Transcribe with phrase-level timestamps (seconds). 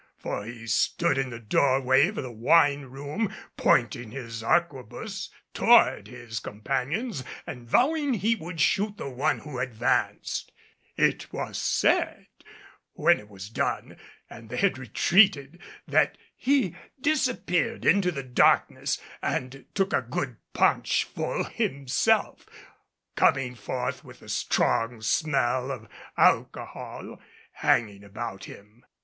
[0.17, 6.39] For he stood in the doorway of the wine room pointing his arquebuse toward his
[6.39, 10.51] companions and vowing he would shoot the one who advanced.
[10.97, 12.25] It was said,
[12.93, 13.95] when it was done
[14.27, 21.03] and they had retreated, that he disappeared into the darkness and took a good paunch
[21.03, 22.47] full himself,
[23.15, 25.87] coming forth with a strong smell of
[26.17, 27.21] alcohol
[27.51, 28.83] hanging about him.